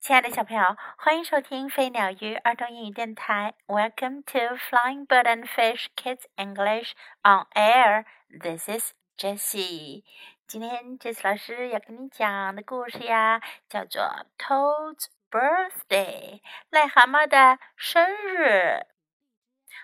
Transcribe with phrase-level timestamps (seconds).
[0.00, 3.52] 亲爱的小朋友，欢迎收听飞鸟鱼儿童英语电台。
[3.66, 6.92] Welcome to Flying Bird and Fish Kids English
[7.22, 8.06] on Air.
[8.30, 10.04] This is Jessie.
[10.46, 14.02] 今天 Jessie 老师要跟你讲的故事呀，叫做
[14.38, 16.40] 《Toad's Birthday》
[16.70, 18.86] 癞蛤蟆的生日。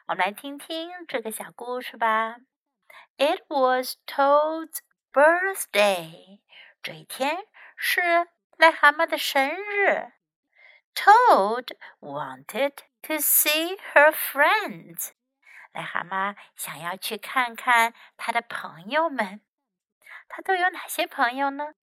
[0.06, 2.36] 我们来听听这个小故事吧。
[3.18, 4.78] It was Toad's
[5.12, 6.40] birthday.
[6.82, 7.36] 这一天
[7.76, 10.13] 是癞蛤蟆的生日。
[10.93, 12.73] Toad wanted
[13.04, 15.11] to see her friends.
[15.73, 19.41] 癞蛤蟆想要去看看他的朋友们。
[20.28, 21.73] 他都有哪些朋友呢？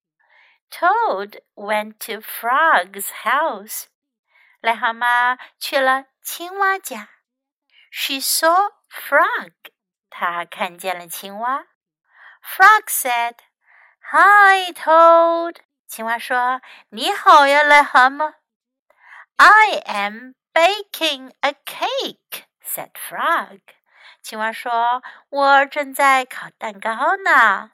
[0.70, 3.86] Toad went to Frog's house.
[4.60, 7.08] 癞蛤蟆去了青蛙家。
[7.90, 9.52] She saw Frog.
[10.10, 11.66] 她看见了青蛙。
[12.42, 13.36] Frog said,
[14.10, 15.56] "Hi, Toad."
[15.92, 18.34] 青蛙说：“你好呀，癞蛤蟆。”
[19.36, 23.60] I am baking a cake," said Frog.
[24.22, 27.72] 青蛙说：“我正在烤蛋糕呢。”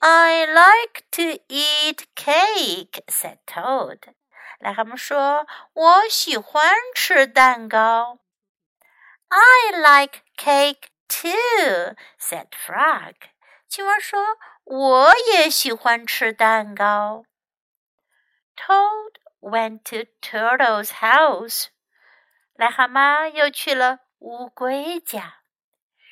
[0.00, 4.14] I like to eat cake," said Toad.
[4.58, 8.18] 癞蛤蟆说：“我喜欢吃蛋糕。”
[9.28, 13.14] I like cake too," said Frog.
[13.68, 17.24] 青蛙说：“ 我也喜欢吃蛋糕。”
[18.56, 21.66] Toad went to Turtle's house.
[22.56, 25.38] 癞蛤蟆又去了乌龟家。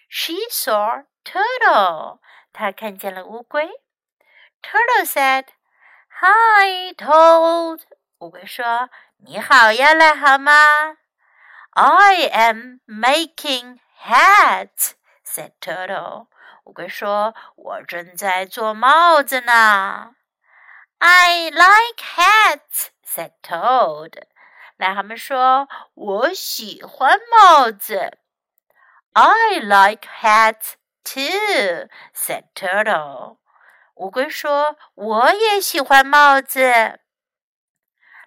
[0.08, 2.20] She saw Turtle.
[2.52, 3.68] 她看见了乌龟。
[4.62, 5.48] Turtle said,
[6.20, 7.82] "Hi, Toad."
[8.18, 10.96] 乌龟说：“你好呀，癞蛤蟆。”
[11.74, 16.26] I am making hats," said Turtle.
[16.63, 20.15] 乌龟说：“我正在做帽子呢。”
[20.99, 24.23] I like hats," said Toad.
[24.77, 28.17] 癞蛤蟆说：“我喜欢帽子。”
[29.13, 33.37] I like hats too," said Turtle.
[33.95, 36.61] 乌龟说：“我也喜欢帽子。”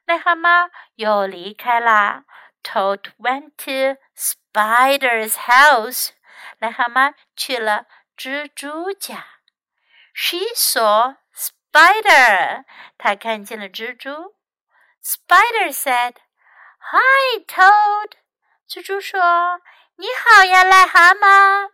[0.07, 2.25] 癞蛤蟆又离开啦。
[2.63, 6.11] Toad went to Spider's house.
[6.61, 7.87] 癞蛤蟆去了
[8.18, 9.26] 蜘蛛家。
[10.14, 12.66] She saw spider.
[12.98, 14.36] 她看见了蜘蛛。
[15.04, 16.16] Spider said,
[16.92, 18.12] "Hi, Toad."
[18.70, 19.62] 蜘蛛说：“
[19.98, 21.72] 你好呀，癞蛤蟆。”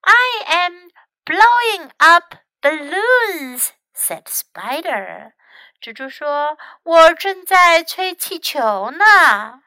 [0.00, 0.90] I am
[1.24, 5.32] blowing up balloons," said Spider.
[5.80, 9.62] 蜘蛛说：“我正在吹气球呢。”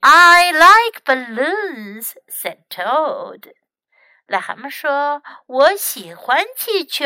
[0.00, 3.54] I like balloons," said Toad.
[4.29, 7.03] 癞蛤蟆说：“我喜欢气球。”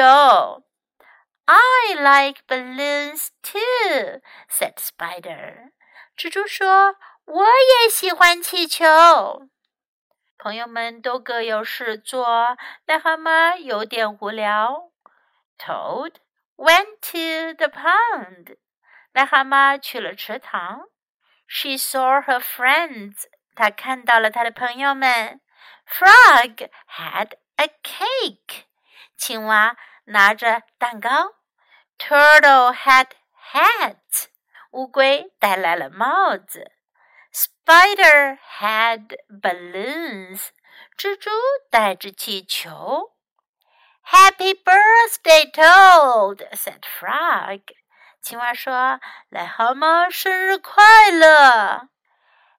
[1.45, 5.72] I like balloons too," said Spider.
[6.17, 9.47] 蜘蛛说：“我也喜欢气球。”
[10.38, 14.91] 朋友们都各有事做，癞蛤蟆有点无聊。
[15.57, 16.16] Toad
[16.57, 18.57] went to the pond.
[19.13, 20.81] 癞蛤蟆去了池塘。
[21.47, 23.28] She saw her friends.
[23.56, 25.39] 她看到了她的朋友们。
[25.87, 28.66] Frog had a cake.
[29.16, 31.34] 青蛙拿着蛋糕。
[31.99, 33.09] Turtle had
[33.53, 34.26] hats.
[34.71, 36.72] 乌龟带来了帽子。
[37.32, 40.49] Spider had balloons.
[40.97, 41.31] 蜘蛛
[41.71, 43.12] 带着气球。
[44.10, 46.49] Happy birthday, Toad!
[46.53, 47.60] said Frog.
[48.22, 49.00] 青蛙说：“
[49.31, 51.88] 癞蛤蟆生日快乐！”！”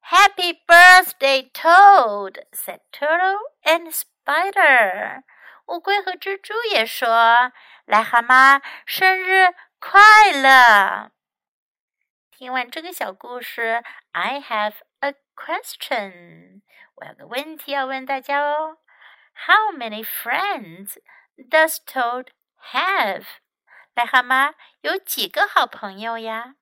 [0.04, 2.46] Happy birthday, Toad!
[2.52, 5.24] said Turtle and Spider.
[5.68, 7.54] 乌龟和蜘蛛也说：“
[7.86, 10.02] 癞蛤蟆生日快
[10.32, 11.12] 乐！”
[12.32, 16.62] 听完这个小故事，I have a question。
[16.96, 18.78] 我有个问题要问大家哦。
[19.46, 20.98] How many friends
[21.38, 22.30] does Toad
[22.72, 23.26] have？
[23.96, 26.56] 癞蛤蟆有几个好朋友呀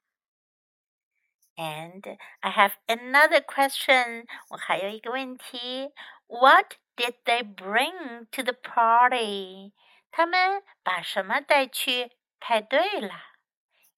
[1.55, 4.25] ？and I have another question.
[4.49, 5.91] 我还有一个问题。
[6.27, 9.73] What did they bring to the party?
[10.11, 13.13] 他们把什么带去派对了？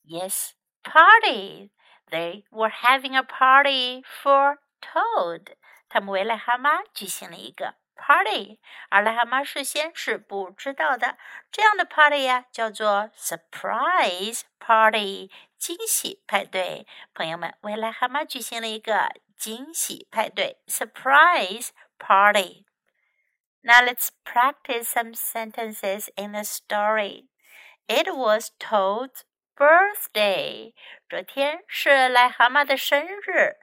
[0.04, 0.52] Yes,
[0.84, 1.72] party.
[2.10, 5.56] They were having a party for Toad.
[5.88, 8.59] 他们为癞蛤蟆举行了一个 party，
[8.91, 11.17] 而癞蛤蟆事先是不知道的。
[11.51, 16.87] 这样的 party 呀，叫做 surprise party，惊喜派对。
[17.15, 21.69] 朋友们为癞蛤蟆举行了一个惊喜派对 surprise
[21.99, 22.65] party。
[23.63, 27.29] Now let's practice some sentences in the story.
[27.87, 29.23] It was Toad's
[29.57, 30.75] birthday。
[31.09, 33.57] 昨天是癞蛤蟆的生日。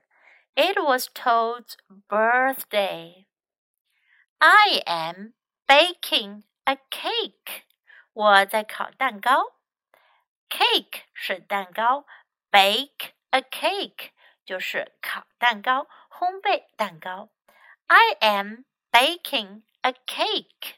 [0.55, 1.75] It was Toad's
[2.07, 3.25] birthday.
[4.40, 5.34] I am
[5.66, 7.64] baking a cake.
[8.12, 9.56] 我在烤蛋糕。
[10.48, 12.06] Cake 是蛋糕，
[12.50, 14.10] bake a cake
[14.44, 17.30] 就是烤蛋糕、烘焙蛋糕。
[17.88, 20.76] I am baking a cake.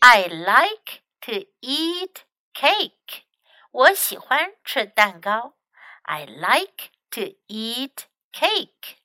[0.00, 2.22] I like to eat
[2.54, 3.24] cake.
[3.70, 5.54] 我喜欢吃蛋糕。
[6.02, 8.96] I like to eat cake.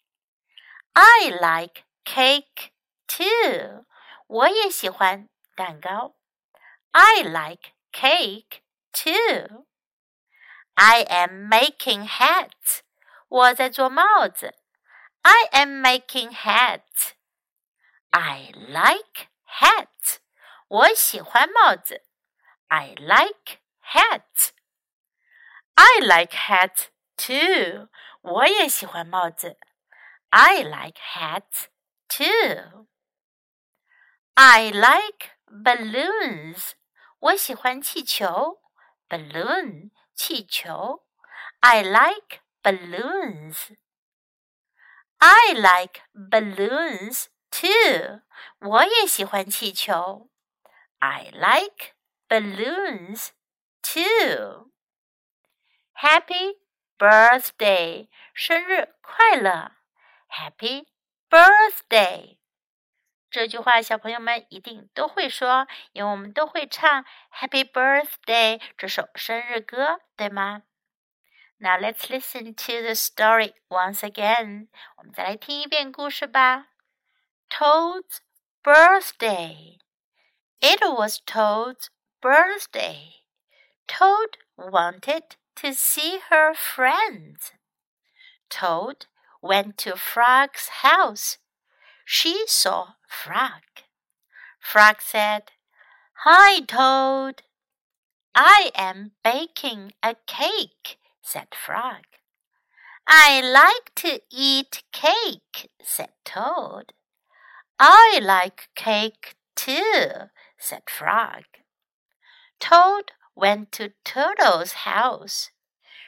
[0.93, 2.71] I like cake
[3.07, 3.85] too.
[4.27, 6.15] 我也喜欢蛋糕。
[6.91, 8.61] I like cake
[8.91, 9.65] too.
[10.75, 12.81] I am making hats.
[13.27, 14.55] 我在做帽子。
[15.21, 17.13] I am making hats.
[18.09, 20.17] I like hats.
[20.67, 22.03] 我喜欢帽子。
[22.67, 23.59] I like
[23.93, 24.51] hats.
[25.75, 27.89] I like hats too.
[28.21, 29.57] 我也喜欢帽子。
[30.29, 31.67] I like hats
[32.07, 32.87] too.
[34.37, 36.71] I like balloons.
[37.19, 38.61] 我喜欢气球。
[39.07, 41.05] Balloon 气球。
[41.59, 43.75] I like balloons.
[45.19, 48.21] I like balloons too.
[48.59, 50.29] 我也喜欢气球。
[50.99, 51.93] I like
[52.27, 53.29] balloons
[53.81, 54.71] too.
[55.93, 56.57] Happy
[56.97, 59.71] birthday，生日快乐！
[60.29, 60.87] Happy
[61.29, 62.36] birthday。
[63.29, 70.61] 这句话小朋友们一定都会说，因为我们都会唱《Happy Birthday》这首生日歌，对吗？
[71.57, 74.67] Now let's listen to the story once again。
[74.97, 76.67] 我们再来听一遍故事吧。
[77.49, 78.19] Toad's
[78.63, 79.79] birthday.
[80.59, 81.87] It was Toad's
[82.21, 83.23] birthday.
[83.87, 87.51] Toad wanted to see her friends.
[88.49, 89.05] Toad
[89.41, 91.37] went to Frog's house
[92.10, 93.60] she saw Frog.
[94.58, 95.42] Frog said,
[96.24, 97.42] Hi, Toad.
[98.34, 102.04] I am baking a cake, said Frog.
[103.06, 106.94] I like to eat cake, said Toad.
[107.78, 111.44] I like cake too, said Frog.
[112.58, 115.50] Toad went to Turtle's house.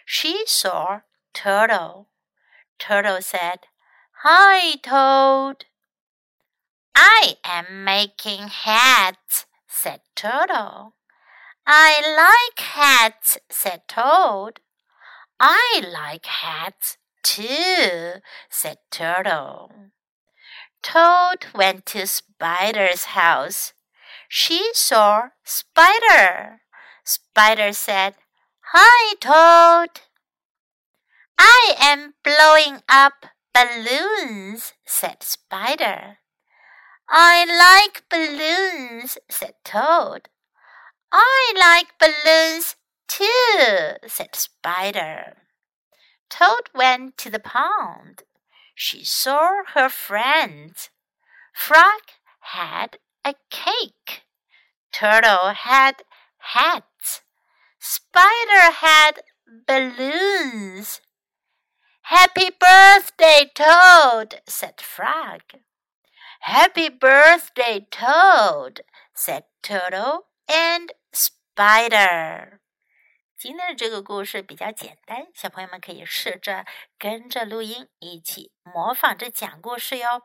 [0.07, 1.01] She saw
[1.35, 2.09] Turtle.
[2.79, 3.67] Turtle said,
[4.23, 5.67] Hi, Toad.
[6.95, 10.95] I am making hats, said Turtle.
[11.67, 14.61] I like hats, said Toad.
[15.39, 19.71] I like hats too, said Turtle.
[20.83, 23.73] Toad went to Spider's house.
[24.29, 26.61] She saw Spider.
[27.05, 28.15] Spider said,
[28.73, 30.01] Hi, Toad.
[31.39, 36.20] I am blowing up balloons, said Spider.
[37.13, 40.29] I like balloons, said Toad.
[41.11, 42.77] I like balloons
[43.09, 45.39] too, said Spider.
[46.29, 48.23] Toad went to the pond.
[48.77, 50.91] She saw her friends.
[51.53, 52.03] Frog
[52.41, 54.23] had a cake.
[54.93, 56.05] Turtle had
[56.39, 57.23] hats.
[57.81, 59.23] Spider had
[59.67, 61.01] balloons.
[62.03, 65.43] Happy birthday, Toad, said Frog.
[66.42, 68.82] Happy birthday, Toad,
[69.14, 72.60] said Turtle and Spider.
[73.38, 76.66] 今天的这个故事比较简单，小朋友们可以试着
[76.98, 80.24] 跟着录音一起模仿着讲故事哟。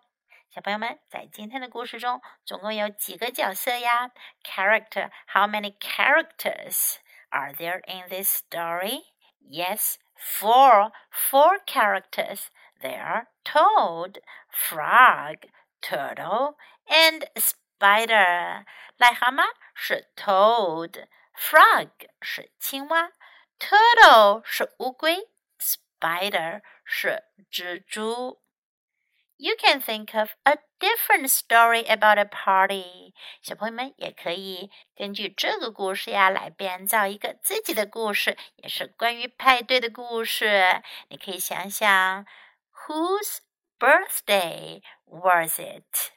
[0.52, 4.10] 小朋友们，在今天的故事中，总共有几个角色呀？
[4.42, 6.96] Character, how many characters
[7.28, 9.04] are there in this story?
[9.40, 10.90] Yes, four.
[11.10, 12.48] Four characters.
[12.80, 15.36] They are Toad, Frog,
[15.84, 18.64] turtle and spider。
[18.98, 23.12] 癞蛤蟆是 toad，frog 是青蛙，
[23.58, 28.42] turtle 是乌龟，spider 是蜘蛛。
[29.42, 33.14] You can think of a different story about a party。
[33.40, 40.82] 小朋友们也可以根据这个故事呀来编造一个自己的故事，也是关于派对的故事。
[41.08, 42.26] 你可以想想，
[42.86, 43.38] Whose
[43.78, 46.11] birthday was it?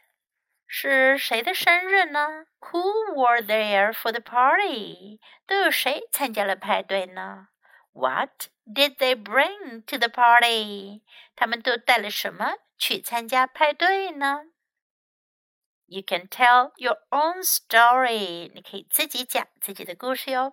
[0.67, 5.19] 是谁的生日呢？Who were there for the party?
[5.47, 7.49] 都有谁参加了派对呢
[7.93, 11.03] ？What did they bring to the party?
[11.35, 14.43] 他们都带了什么去参加派对呢
[15.87, 18.53] ？You can tell your own story.
[18.53, 20.53] 你可以自己讲自己的故事哟。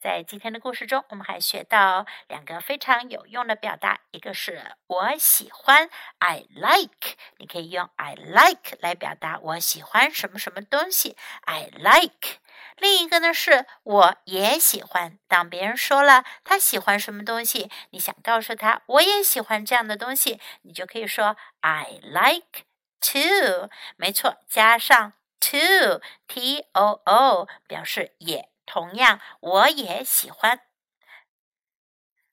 [0.00, 12.38] 在今天的故事中，我们还学到两个非常有用的表达，一个是我喜欢，I like，你可以用 I like 来表达我喜欢什么什么东西，I like。
[12.76, 15.18] 另一个呢是我也喜欢。
[15.26, 22.62] 当别人说了他喜欢什么东西，你想告诉他我也喜欢这样的东西，你就可以说 I like
[23.00, 23.68] to。
[23.96, 30.59] 没错，加上 to，t o o，表示也同样，我也喜欢。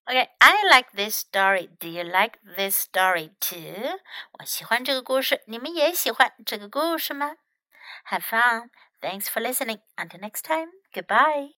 [0.06, 0.28] Okay,
[0.68, 1.68] like this story.
[1.78, 4.00] Do you like this story too?
[4.32, 7.36] 我喜欢这个故事，你们也喜欢这个故事吗？
[8.10, 8.70] Have fun.
[9.00, 9.80] Thanks for listening.
[9.96, 11.48] Until next time, goodbye.